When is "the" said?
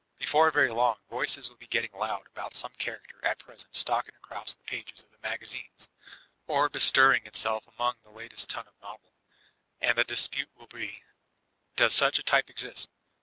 4.55-4.63, 5.11-5.19, 8.01-8.09, 9.99-10.03